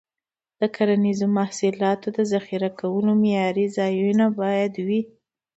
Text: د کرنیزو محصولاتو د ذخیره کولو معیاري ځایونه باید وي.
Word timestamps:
د 0.59 0.61
کرنیزو 0.75 1.25
محصولاتو 1.37 2.07
د 2.17 2.19
ذخیره 2.31 2.69
کولو 2.79 3.11
معیاري 3.21 3.65
ځایونه 3.77 4.25
باید 4.39 4.73
وي. 4.87 5.01